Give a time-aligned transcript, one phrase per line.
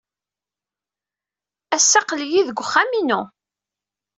[1.75, 3.21] Ass-a aql-iyi deg uxxam-inu.